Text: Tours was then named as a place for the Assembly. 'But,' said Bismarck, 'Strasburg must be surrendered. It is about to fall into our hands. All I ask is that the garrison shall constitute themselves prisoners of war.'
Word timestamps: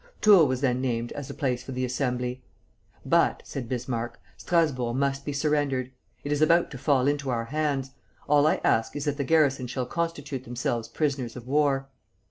Tours 0.19 0.47
was 0.47 0.61
then 0.61 0.81
named 0.81 1.11
as 1.11 1.29
a 1.29 1.33
place 1.35 1.61
for 1.61 1.73
the 1.73 1.85
Assembly. 1.85 2.43
'But,' 3.05 3.43
said 3.45 3.69
Bismarck, 3.69 4.19
'Strasburg 4.35 4.95
must 4.95 5.25
be 5.25 5.31
surrendered. 5.31 5.91
It 6.23 6.31
is 6.31 6.41
about 6.41 6.71
to 6.71 6.79
fall 6.79 7.07
into 7.07 7.29
our 7.29 7.45
hands. 7.45 7.91
All 8.27 8.47
I 8.47 8.61
ask 8.63 8.95
is 8.95 9.05
that 9.05 9.17
the 9.17 9.23
garrison 9.23 9.67
shall 9.67 9.85
constitute 9.85 10.43
themselves 10.43 10.87
prisoners 10.87 11.35
of 11.35 11.45
war.' 11.45 11.87